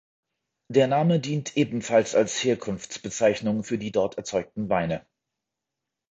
Der 0.67 0.87
Name 0.87 1.19
dient 1.19 1.55
ebenfalls 1.57 2.15
als 2.15 2.43
Herkunftsbezeichnung 2.43 3.63
für 3.63 3.77
die 3.77 3.91
dort 3.91 4.17
erzeugten 4.17 4.67
Weine. 4.67 5.05